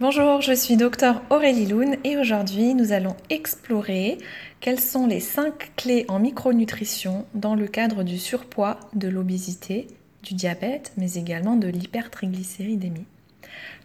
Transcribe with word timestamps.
Bonjour, 0.00 0.40
je 0.40 0.52
suis 0.52 0.76
docteur 0.76 1.22
Aurélie 1.30 1.66
Loun 1.66 1.96
et 2.02 2.16
aujourd'hui 2.16 2.74
nous 2.74 2.90
allons 2.90 3.14
explorer 3.30 4.18
quelles 4.58 4.80
sont 4.80 5.06
les 5.06 5.20
5 5.20 5.76
clés 5.76 6.04
en 6.08 6.18
micronutrition 6.18 7.26
dans 7.34 7.54
le 7.54 7.68
cadre 7.68 8.02
du 8.02 8.18
surpoids, 8.18 8.80
de 8.94 9.06
l'obésité, 9.06 9.86
du 10.24 10.34
diabète, 10.34 10.92
mais 10.96 11.14
également 11.14 11.54
de 11.54 11.68
l'hypertriglycéridémie. 11.68 13.06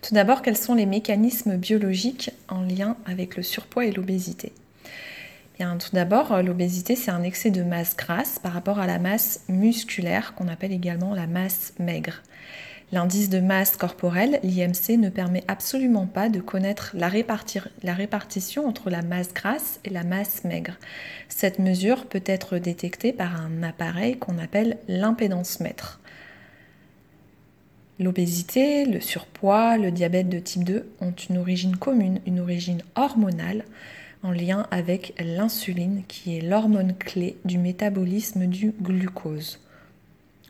Tout 0.02 0.16
d'abord, 0.16 0.42
quels 0.42 0.58
sont 0.58 0.74
les 0.74 0.88
mécanismes 0.88 1.58
biologiques 1.58 2.32
en 2.48 2.64
lien 2.64 2.98
avec 3.06 3.38
le 3.38 3.44
surpoids 3.44 3.86
et 3.86 3.92
l'obésité? 3.92 4.52
Bien, 5.60 5.78
tout 5.78 5.92
d'abord, 5.94 6.42
l'obésité, 6.42 6.96
c'est 6.96 7.12
un 7.12 7.22
excès 7.22 7.52
de 7.52 7.62
masse 7.62 7.96
grasse 7.96 8.40
par 8.40 8.54
rapport 8.54 8.80
à 8.80 8.88
la 8.88 8.98
masse 8.98 9.42
musculaire 9.48 10.34
qu'on 10.34 10.48
appelle 10.48 10.74
également 10.74 11.14
la 11.14 11.28
masse 11.28 11.74
maigre. 11.78 12.24
L'indice 12.92 13.30
de 13.30 13.40
masse 13.40 13.78
corporelle, 13.78 14.40
l'IMC, 14.42 14.98
ne 14.98 15.10
permet 15.10 15.44
absolument 15.48 16.08
pas 16.08 16.28
de 16.28 16.40
connaître 16.40 16.96
la, 16.96 17.08
répartition 17.08 18.68
entre 18.68 18.90
la 18.90 19.04
masse 19.04 19.32
grasse 19.32 19.80
et 19.86 19.92
la 19.92 20.04
masse 20.04 20.44
maigre. 20.44 20.76
Cette 21.28 21.60
mesure 21.60 22.08
peut 22.08 22.24
être 22.26 22.58
détectée 22.58 23.14
par 23.14 23.40
un 23.40 23.62
appareil 23.62 24.18
qu'on 24.18 24.40
appelle 24.40 24.80
l'impédance 24.88 25.60
mètre. 25.60 26.00
L'obésité, 28.00 28.86
le 28.86 29.02
surpoids, 29.02 29.78
le 29.78 29.92
diabète 29.92 30.30
de 30.30 30.40
type 30.40 30.64
2 30.64 30.90
ont 31.02 31.12
une 31.12 31.38
origine 31.38 31.76
commune, 31.76 32.22
une 32.26 32.40
origine 32.40 32.82
hormonale 32.96 33.66
en 34.24 34.32
lien 34.32 34.66
avec 34.72 35.14
l'insuline 35.20 36.04
qui 36.08 36.38
est 36.38 36.42
l'hormone 36.42 36.96
clé 36.98 37.38
du 37.46 37.60
métabolisme 37.60 38.48
du 38.48 38.72
glucose. 38.82 39.60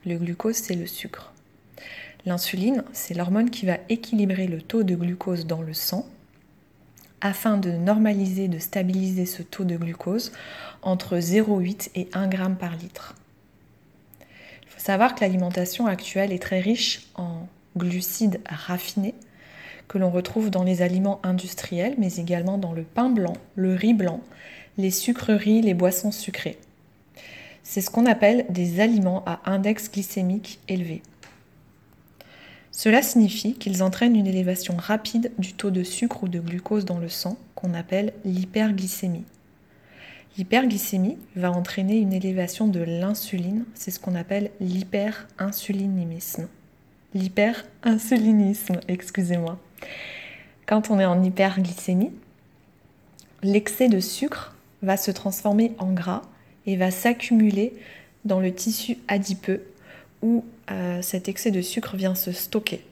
Le 0.06 0.18
glucose, 0.18 0.56
c'est 0.56 0.76
le 0.76 0.88
sucre. 0.88 1.34
L'insuline, 2.26 2.84
c'est 2.92 3.14
l'hormone 3.14 3.50
qui 3.50 3.66
va 3.66 3.78
équilibrer 3.90 4.48
le 4.48 4.62
taux 4.62 4.84
de 4.84 4.96
glucose 4.96 5.46
dans 5.46 5.62
le 5.62 5.74
sang 5.74 6.06
afin 7.22 7.58
de 7.58 7.72
normaliser, 7.72 8.48
de 8.48 8.60
stabiliser 8.60 9.26
ce 9.26 9.42
taux 9.42 9.66
de 9.66 9.78
glucose 9.78 10.32
entre 10.82 11.18
0,8 11.18 11.90
et 11.96 12.08
1 12.14 12.30
g 12.30 12.38
par 12.60 12.76
litre. 12.76 13.16
Il 14.22 14.70
faut 14.70 14.80
savoir 14.80 15.16
que 15.16 15.22
l'alimentation 15.22 15.88
actuelle 15.88 16.32
est 16.32 16.42
très 16.42 16.60
riche 16.60 17.08
en 17.16 17.48
glucides 17.76 18.40
raffinés 18.48 19.16
que 19.88 19.98
l'on 19.98 20.12
retrouve 20.12 20.52
dans 20.52 20.64
les 20.64 20.82
aliments 20.82 21.20
industriels, 21.24 21.96
mais 21.98 22.16
également 22.18 22.58
dans 22.58 22.74
le 22.74 22.84
pain 22.84 23.10
blanc, 23.10 23.34
le 23.56 23.74
riz 23.74 23.96
blanc, 23.96 24.22
les 24.78 24.92
sucreries, 24.92 25.62
les 25.62 25.74
boissons 25.74 26.12
sucrées. 26.12 26.60
C'est 27.64 27.82
ce 27.82 27.90
qu'on 27.90 28.06
appelle 28.06 28.46
des 28.50 28.80
aliments 28.80 29.24
à 29.26 29.42
index 29.46 29.92
glycémique 29.92 30.60
élevé. 30.68 31.02
Cela 32.80 33.02
signifie 33.02 33.56
qu'ils 33.56 33.84
entraînent 33.84 34.16
une 34.16 34.26
élévation 34.26 34.78
rapide 34.78 35.34
du 35.38 35.52
taux 35.52 35.70
de 35.70 35.84
sucre 35.84 36.24
ou 36.24 36.30
de 36.30 36.40
glucose 36.40 36.86
dans 36.86 36.98
le 36.98 37.10
sang, 37.10 37.38
qu'on 37.54 37.74
appelle 37.74 38.14
l'hyperglycémie. 38.24 39.26
L'hyperglycémie 40.38 41.18
va 41.36 41.52
entraîner 41.52 41.98
une 41.98 42.14
élévation 42.14 42.70
de 42.70 42.80
l'insuline, 42.80 43.66
c'est 43.74 43.92
ce 43.92 44.00
qu'on 44.00 44.16
appelle 44.16 44.50
l'hyperinsulinisme. 44.62 46.48
L'hyperinsulinisme, 47.14 48.80
excusez-moi. 48.88 49.60
Quand 50.66 50.90
on 50.90 51.02
est 51.02 51.06
en 51.06 51.22
hyperglycémie, 51.22 52.14
l'excès 53.44 53.90
de 53.90 54.00
sucre 54.00 54.56
va 54.84 54.96
se 54.96 55.12
transformer 55.12 55.74
en 55.80 55.92
gras 55.92 56.22
et 56.66 56.78
va 56.78 56.92
s'accumuler 56.92 57.74
dans 58.24 58.40
le 58.40 58.54
tissu 58.54 59.00
adipeux 59.10 59.66
où 60.22 60.46
euh, 60.72 61.02
cet 61.02 61.30
excès 61.30 61.52
de 61.52 61.62
sucre 61.62 61.96
vient 61.96 62.16
se 62.16 62.32
stocker, 62.32 62.84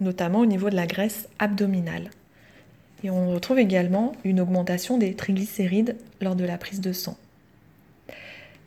notamment 0.00 0.40
au 0.40 0.46
niveau 0.46 0.70
de 0.70 0.76
la 0.76 0.86
graisse 0.86 1.28
abdominale. 1.38 2.10
Et 3.04 3.10
on 3.10 3.30
retrouve 3.30 3.58
également 3.58 4.12
une 4.24 4.40
augmentation 4.40 4.98
des 4.98 5.14
triglycérides 5.14 5.96
lors 6.20 6.34
de 6.34 6.44
la 6.44 6.58
prise 6.58 6.80
de 6.80 6.92
sang. 6.92 7.16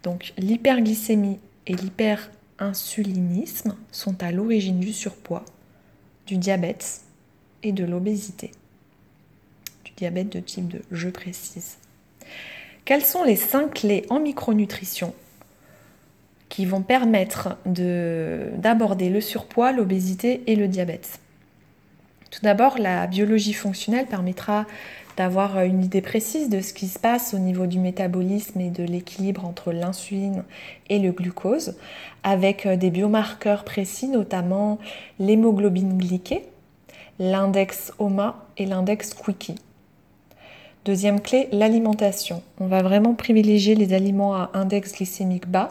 Donc 0.03 0.33
l'hyperglycémie 0.37 1.39
et 1.67 1.73
l'hyperinsulinisme 1.73 3.75
sont 3.91 4.23
à 4.23 4.31
l'origine 4.31 4.79
du 4.79 4.93
surpoids, 4.93 5.45
du 6.27 6.37
diabète 6.37 7.01
et 7.63 7.71
de 7.71 7.83
l'obésité. 7.83 8.51
Du 9.83 9.91
diabète 9.97 10.29
de 10.29 10.39
type 10.39 10.67
2, 10.67 10.83
je 10.91 11.09
précise. 11.09 11.77
Quelles 12.85 13.05
sont 13.05 13.23
les 13.23 13.35
cinq 13.35 13.73
clés 13.73 14.05
en 14.09 14.19
micronutrition 14.19 15.13
qui 16.59 16.65
vont 16.65 16.81
permettre 16.81 17.55
d'aborder 17.65 19.09
le 19.09 19.21
surpoids, 19.21 19.71
l'obésité 19.71 20.43
et 20.45 20.57
le 20.57 20.67
diabète. 20.67 21.21
Tout 22.31 22.41
d'abord, 22.43 22.77
la 22.77 23.07
biologie 23.07 23.53
fonctionnelle 23.53 24.07
permettra 24.07 24.65
d'avoir 25.15 25.61
une 25.61 25.85
idée 25.85 26.01
précise 26.01 26.49
de 26.49 26.59
ce 26.59 26.73
qui 26.73 26.87
se 26.87 26.99
passe 26.99 27.33
au 27.33 27.37
niveau 27.37 27.65
du 27.65 27.79
métabolisme 27.79 28.59
et 28.59 28.71
de 28.71 28.83
l'équilibre 28.83 29.45
entre 29.45 29.71
l'insuline 29.71 30.43
et 30.89 30.99
le 30.99 31.13
glucose, 31.13 31.77
avec 32.23 32.67
des 32.67 32.89
biomarqueurs 32.89 33.63
précis, 33.63 34.09
notamment 34.09 34.79
l'hémoglobine 35.17 35.97
glyquée, 35.97 36.43
l'index 37.19 37.93
OMA 37.99 38.35
et 38.57 38.65
l'index 38.65 39.13
Quickie. 39.13 39.55
Deuxième 40.83 41.21
clé, 41.21 41.47
l'alimentation. 41.53 42.43
On 42.59 42.67
va 42.67 42.81
vraiment 42.81 43.13
privilégier 43.13 43.75
les 43.75 43.93
aliments 43.93 44.35
à 44.35 44.49
index 44.53 44.91
glycémique 44.91 45.47
bas 45.47 45.69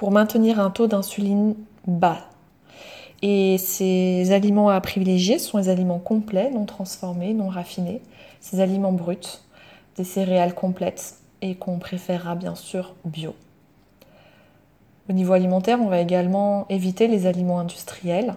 pour 0.00 0.12
maintenir 0.12 0.58
un 0.60 0.70
taux 0.70 0.86
d'insuline 0.86 1.54
bas. 1.86 2.20
Et 3.20 3.58
ces 3.58 4.32
aliments 4.32 4.70
à 4.70 4.80
privilégier 4.80 5.38
sont 5.38 5.58
les 5.58 5.68
aliments 5.68 5.98
complets, 5.98 6.50
non 6.50 6.64
transformés, 6.64 7.34
non 7.34 7.48
raffinés, 7.48 8.00
ces 8.40 8.60
aliments 8.60 8.94
bruts, 8.94 9.42
des 9.98 10.04
céréales 10.04 10.54
complètes 10.54 11.16
et 11.42 11.54
qu'on 11.54 11.78
préférera 11.78 12.34
bien 12.34 12.54
sûr 12.54 12.94
bio. 13.04 13.34
Au 15.10 15.12
niveau 15.12 15.34
alimentaire, 15.34 15.82
on 15.82 15.88
va 15.88 16.00
également 16.00 16.64
éviter 16.70 17.06
les 17.06 17.26
aliments 17.26 17.60
industriels. 17.60 18.36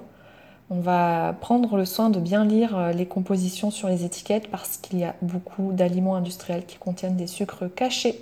On 0.69 0.81
va 0.81 1.33
prendre 1.39 1.77
le 1.77 1.85
soin 1.85 2.09
de 2.09 2.19
bien 2.19 2.43
lire 2.43 2.77
euh, 2.77 2.91
les 2.91 3.05
compositions 3.05 3.71
sur 3.71 3.87
les 3.87 4.03
étiquettes 4.03 4.51
parce 4.51 4.75
qu'il 4.75 4.99
y 4.99 5.05
a 5.05 5.15
beaucoup 5.21 5.71
d'aliments 5.71 6.17
industriels 6.17 6.65
qui 6.65 6.75
contiennent 6.75 7.15
des 7.15 7.27
sucres 7.27 7.73
cachés 7.73 8.19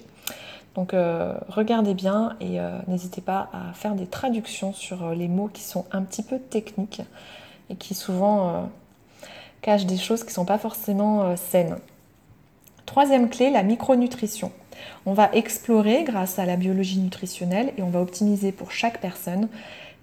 donc 0.75 0.93
euh, 0.93 1.33
regardez 1.49 1.93
bien 1.93 2.35
et 2.39 2.59
euh, 2.59 2.77
n'hésitez 2.87 3.21
pas 3.21 3.49
à 3.51 3.73
faire 3.73 3.93
des 3.93 4.07
traductions 4.07 4.71
sur 4.71 5.03
euh, 5.03 5.15
les 5.15 5.27
mots 5.27 5.49
qui 5.51 5.63
sont 5.63 5.85
un 5.91 6.01
petit 6.01 6.23
peu 6.23 6.39
techniques 6.39 7.01
et 7.69 7.75
qui 7.75 7.93
souvent 7.93 8.69
cachent 9.61 9.85
des 9.85 9.97
choses 9.97 10.23
qui 10.23 10.29
ne 10.29 10.33
sont 10.33 10.45
pas 10.45 10.57
forcément 10.57 11.37
saines. 11.37 11.77
Troisième 12.85 13.29
clé, 13.29 13.49
la 13.49 13.63
micronutrition. 13.63 14.51
On 15.05 15.13
va 15.13 15.29
explorer 15.31 16.03
grâce 16.03 16.37
à 16.37 16.45
la 16.45 16.57
biologie 16.57 16.99
nutritionnelle 16.99 17.71
et 17.77 17.81
on 17.81 17.89
va 17.89 18.01
optimiser 18.01 18.51
pour 18.51 18.73
chaque 18.73 18.99
personne 18.99 19.47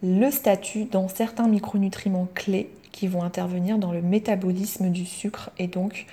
le 0.03 0.31
statut 0.31 0.87
dans 0.87 1.09
certains 1.09 1.47
micronutriments 1.47 2.29
clés 2.35 2.71
qui 2.91 3.06
vont 3.06 3.23
intervenir 3.23 3.77
dans 3.77 3.93
le 3.93 4.00
métabolisme 4.00 4.89
du 4.89 5.05
sucre 5.05 5.50
et 5.59 5.67
donc 5.67 6.06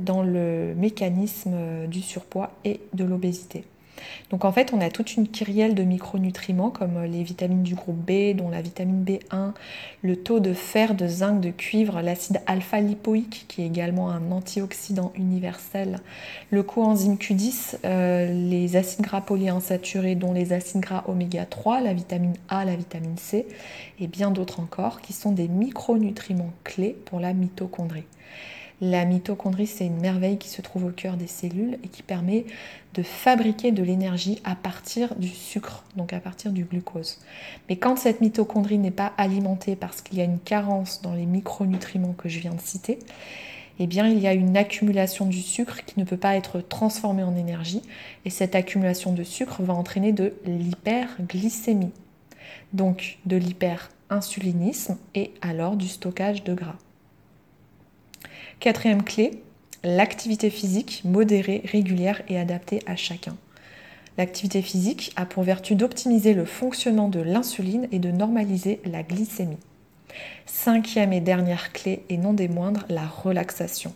dans 0.00 0.22
le 0.22 0.74
mécanisme 0.76 1.86
du 1.86 2.02
surpoids 2.02 2.50
et 2.64 2.80
de 2.94 3.04
l'obésité. 3.04 3.64
Donc 4.30 4.44
en 4.44 4.52
fait, 4.52 4.72
on 4.72 4.80
a 4.80 4.90
toute 4.90 5.16
une 5.16 5.28
kyrielle 5.28 5.74
de 5.74 5.82
micronutriments 5.82 6.70
comme 6.70 7.04
les 7.04 7.22
vitamines 7.22 7.62
du 7.62 7.74
groupe 7.74 7.96
B, 7.96 8.36
dont 8.36 8.48
la 8.48 8.62
vitamine 8.62 9.04
B1, 9.04 9.52
le 10.02 10.16
taux 10.16 10.40
de 10.40 10.52
fer, 10.52 10.94
de 10.94 11.06
zinc, 11.06 11.40
de 11.40 11.50
cuivre, 11.50 12.00
l'acide 12.00 12.40
alpha-lipoïque 12.46 13.46
qui 13.48 13.62
est 13.62 13.66
également 13.66 14.10
un 14.10 14.30
antioxydant 14.30 15.12
universel, 15.14 16.00
le 16.50 16.62
coenzyme 16.62 17.16
Q10, 17.16 17.78
euh, 17.84 18.32
les 18.32 18.76
acides 18.76 19.04
gras 19.04 19.20
polyinsaturés 19.20 20.14
dont 20.14 20.32
les 20.32 20.52
acides 20.52 20.80
gras 20.80 21.04
oméga 21.06 21.44
3, 21.44 21.80
la 21.80 21.92
vitamine 21.92 22.34
A, 22.48 22.64
la 22.64 22.76
vitamine 22.76 23.16
C 23.16 23.46
et 24.00 24.06
bien 24.06 24.30
d'autres 24.30 24.60
encore 24.60 25.00
qui 25.00 25.12
sont 25.12 25.32
des 25.32 25.48
micronutriments 25.48 26.52
clés 26.64 26.96
pour 27.04 27.20
la 27.20 27.32
mitochondrie. 27.32 28.04
La 28.82 29.06
mitochondrie, 29.06 29.66
c'est 29.66 29.86
une 29.86 30.00
merveille 30.00 30.36
qui 30.36 30.50
se 30.50 30.60
trouve 30.60 30.84
au 30.84 30.90
cœur 30.90 31.16
des 31.16 31.26
cellules 31.26 31.78
et 31.82 31.88
qui 31.88 32.02
permet 32.02 32.44
de 32.92 33.02
fabriquer 33.02 33.72
de 33.72 33.82
l'énergie 33.82 34.38
à 34.44 34.54
partir 34.54 35.14
du 35.14 35.28
sucre, 35.28 35.84
donc 35.96 36.12
à 36.12 36.20
partir 36.20 36.52
du 36.52 36.64
glucose. 36.64 37.18
Mais 37.70 37.76
quand 37.76 37.96
cette 37.96 38.20
mitochondrie 38.20 38.76
n'est 38.76 38.90
pas 38.90 39.14
alimentée 39.16 39.76
parce 39.76 40.02
qu'il 40.02 40.18
y 40.18 40.20
a 40.20 40.24
une 40.24 40.38
carence 40.38 41.00
dans 41.00 41.14
les 41.14 41.24
micronutriments 41.24 42.12
que 42.12 42.28
je 42.28 42.38
viens 42.38 42.52
de 42.52 42.60
citer, 42.60 42.98
eh 43.78 43.86
bien 43.86 44.08
il 44.08 44.18
y 44.18 44.26
a 44.26 44.34
une 44.34 44.58
accumulation 44.58 45.24
du 45.24 45.40
sucre 45.40 45.82
qui 45.86 45.98
ne 45.98 46.04
peut 46.04 46.18
pas 46.18 46.36
être 46.36 46.60
transformée 46.60 47.22
en 47.22 47.34
énergie 47.34 47.80
et 48.26 48.30
cette 48.30 48.54
accumulation 48.54 49.14
de 49.14 49.22
sucre 49.22 49.62
va 49.62 49.72
entraîner 49.72 50.12
de 50.12 50.34
l'hyperglycémie, 50.44 51.92
donc 52.74 53.16
de 53.24 53.36
l'hyperinsulinisme 53.36 54.98
et 55.14 55.32
alors 55.40 55.76
du 55.76 55.88
stockage 55.88 56.44
de 56.44 56.52
gras. 56.52 56.76
Quatrième 58.58 59.02
clé, 59.02 59.42
l'activité 59.84 60.48
physique 60.50 61.02
modérée, 61.04 61.62
régulière 61.64 62.22
et 62.28 62.38
adaptée 62.38 62.80
à 62.86 62.96
chacun. 62.96 63.36
L'activité 64.16 64.62
physique 64.62 65.12
a 65.16 65.26
pour 65.26 65.42
vertu 65.42 65.74
d'optimiser 65.74 66.32
le 66.32 66.46
fonctionnement 66.46 67.08
de 67.08 67.20
l'insuline 67.20 67.86
et 67.92 67.98
de 67.98 68.10
normaliser 68.10 68.80
la 68.86 69.02
glycémie. 69.02 69.58
Cinquième 70.46 71.12
et 71.12 71.20
dernière 71.20 71.72
clé, 71.72 72.02
et 72.08 72.16
non 72.16 72.32
des 72.32 72.48
moindres, 72.48 72.86
la 72.88 73.06
relaxation. 73.06 73.92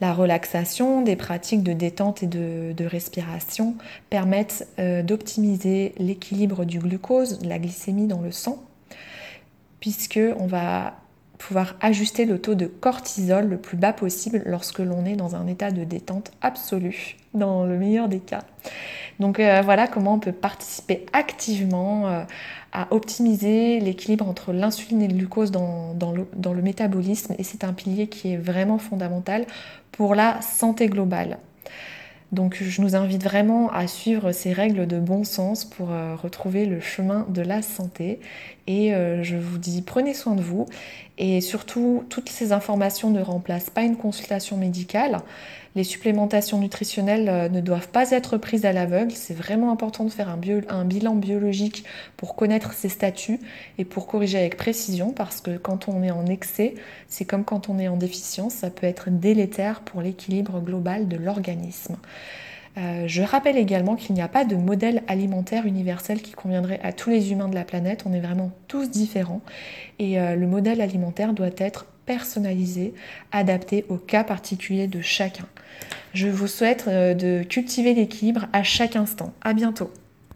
La 0.00 0.14
relaxation, 0.14 1.02
des 1.02 1.16
pratiques 1.16 1.64
de 1.64 1.72
détente 1.72 2.22
et 2.22 2.26
de, 2.26 2.84
respiration 2.84 3.74
permettent 4.08 4.66
euh, 4.78 5.02
d'optimiser 5.02 5.94
l'équilibre 5.98 6.64
du 6.64 6.78
glucose, 6.78 7.40
la 7.44 7.58
glycémie 7.58 8.06
dans 8.06 8.20
le 8.20 8.30
sang, 8.30 8.62
puisque 9.80 10.20
on 10.38 10.46
va 10.46 10.94
pouvoir 11.40 11.74
ajuster 11.80 12.26
le 12.26 12.38
taux 12.38 12.54
de 12.54 12.66
cortisol 12.66 13.48
le 13.48 13.56
plus 13.56 13.76
bas 13.76 13.92
possible 13.92 14.42
lorsque 14.44 14.78
l'on 14.78 15.06
est 15.06 15.16
dans 15.16 15.34
un 15.34 15.46
état 15.46 15.70
de 15.70 15.84
détente 15.84 16.30
absolue, 16.42 17.16
dans 17.34 17.64
le 17.64 17.78
meilleur 17.78 18.08
des 18.08 18.20
cas. 18.20 18.42
Donc 19.18 19.40
euh, 19.40 19.62
voilà 19.64 19.88
comment 19.88 20.14
on 20.14 20.18
peut 20.18 20.32
participer 20.32 21.06
activement 21.12 22.08
euh, 22.08 22.22
à 22.72 22.88
optimiser 22.90 23.80
l'équilibre 23.80 24.28
entre 24.28 24.52
l'insuline 24.52 25.02
et 25.02 25.08
le 25.08 25.14
glucose 25.14 25.50
dans, 25.50 25.94
le, 26.14 26.28
dans 26.36 26.52
le 26.52 26.62
métabolisme 26.62 27.34
et 27.38 27.42
c'est 27.42 27.64
un 27.64 27.72
pilier 27.72 28.06
qui 28.06 28.32
est 28.32 28.36
vraiment 28.36 28.78
fondamental 28.78 29.46
pour 29.92 30.14
la 30.14 30.40
santé 30.42 30.88
globale. 30.88 31.38
Donc 32.32 32.62
je 32.62 32.80
nous 32.80 32.94
invite 32.94 33.24
vraiment 33.24 33.70
à 33.72 33.88
suivre 33.88 34.30
ces 34.30 34.52
règles 34.52 34.86
de 34.86 35.00
bon 35.00 35.24
sens 35.24 35.64
pour 35.64 35.90
euh, 35.90 36.14
retrouver 36.14 36.64
le 36.64 36.80
chemin 36.80 37.26
de 37.28 37.42
la 37.42 37.60
santé. 37.60 38.20
Et 38.68 38.94
euh, 38.94 39.24
je 39.24 39.36
vous 39.36 39.58
dis 39.58 39.82
prenez 39.82 40.14
soin 40.14 40.36
de 40.36 40.42
vous. 40.42 40.66
Et 41.18 41.40
surtout, 41.40 42.04
toutes 42.08 42.28
ces 42.28 42.52
informations 42.52 43.10
ne 43.10 43.20
remplacent 43.20 43.70
pas 43.70 43.82
une 43.82 43.96
consultation 43.96 44.56
médicale. 44.56 45.20
Les 45.76 45.84
supplémentations 45.84 46.58
nutritionnelles 46.58 47.28
euh, 47.28 47.48
ne 47.48 47.60
doivent 47.60 47.88
pas 47.88 48.10
être 48.10 48.38
prises 48.38 48.64
à 48.64 48.72
l'aveugle. 48.72 49.12
C'est 49.12 49.34
vraiment 49.34 49.70
important 49.70 50.04
de 50.04 50.10
faire 50.10 50.28
un, 50.28 50.40
un, 50.68 50.84
bilan 50.84 51.16
biologique 51.16 51.84
pour 52.16 52.36
connaître 52.36 52.72
ses 52.72 52.88
statuts 52.88 53.38
et 53.78 53.84
pour 53.84 54.06
corriger 54.06 54.38
avec 54.38 54.56
précision 54.56 55.12
parce 55.12 55.40
que 55.40 55.56
quand 55.56 55.88
on 55.88 56.02
est 56.02 56.10
en 56.10 56.26
excès, 56.26 56.74
c'est 57.06 57.24
comme 57.24 57.44
quand 57.44 57.68
on 57.68 57.78
est 57.78 57.88
en 57.88 57.96
déficience, 57.96 58.54
ça 58.54 58.70
peut 58.70 58.86
être 58.86 59.10
délétère 59.10 59.80
pour 59.80 60.02
l'équilibre 60.02 60.60
global 60.60 61.06
de 61.06 61.16
l'organisme. 61.16 61.96
Euh, 62.78 63.04
je 63.08 63.22
rappelle 63.22 63.56
également 63.56 63.96
qu'il 63.96 64.14
n'y 64.14 64.22
a 64.22 64.28
pas 64.28 64.44
de 64.44 64.54
modèle 64.54 65.02
alimentaire 65.08 65.66
universel 65.66 66.22
qui 66.22 66.32
conviendrait 66.32 66.80
à 66.82 66.92
tous 66.92 67.10
les 67.10 67.32
humains 67.32 67.48
de 67.48 67.54
la 67.54 67.64
planète. 67.64 68.04
On 68.06 68.12
est 68.12 68.20
vraiment 68.20 68.52
tous 68.68 68.90
différents 68.90 69.40
et 69.98 70.20
euh, 70.20 70.36
le 70.36 70.46
modèle 70.46 70.80
alimentaire 70.80 71.32
doit 71.32 71.50
être 71.56 71.86
personnalisé, 72.06 72.94
adapté 73.32 73.84
au 73.88 73.96
cas 73.96 74.24
particulier 74.24 74.86
de 74.86 75.00
chacun. 75.00 75.46
Je 76.14 76.28
vous 76.28 76.46
souhaite 76.46 76.84
euh, 76.86 77.14
de 77.14 77.42
cultiver 77.42 77.94
l'équilibre 77.94 78.46
à 78.52 78.62
chaque 78.62 78.96
instant. 78.96 79.32
À 79.42 79.52
bientôt. 79.52 79.90